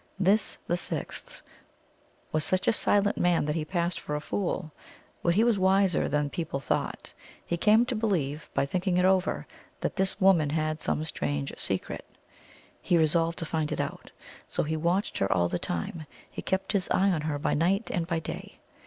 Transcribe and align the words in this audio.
This, 0.19 0.57
the 0.65 0.77
sixth, 0.77 1.43
was 2.31 2.43
such 2.43 2.67
a 2.67 2.73
silent 2.73 3.17
man 3.19 3.45
that 3.45 3.53
he 3.55 3.63
passed 3.63 3.99
for 3.99 4.15
a 4.15 4.19
fool. 4.19 4.71
But 5.21 5.35
he 5.35 5.43
was 5.43 5.59
wiser 5.59 6.09
than 6.09 6.31
people 6.31 6.59
thought. 6.59 7.13
He 7.45 7.55
came 7.55 7.85
to 7.85 7.93
believe, 7.95 8.49
by 8.55 8.65
thinking 8.65 8.97
it 8.97 9.05
over, 9.05 9.45
that 9.79 9.97
this 9.97 10.19
woman 10.19 10.49
had 10.49 10.81
some 10.81 11.03
strange 11.03 11.53
secret. 11.55 12.07
He 12.81 12.97
resolved 12.97 13.37
to 13.37 13.45
find 13.45 13.71
it 13.71 13.79
out. 13.79 14.09
So 14.49 14.63
he 14.63 14.75
watched 14.75 15.19
her 15.19 15.31
all 15.31 15.47
the 15.47 15.59
time. 15.59 16.07
He 16.31 16.41
kept 16.41 16.71
his 16.71 16.89
eye 16.89 17.11
on 17.11 17.21
her 17.21 17.37
by 17.37 17.53
night 17.53 17.91
and 17.91 18.07
by 18.07 18.21
day. 18.21 18.57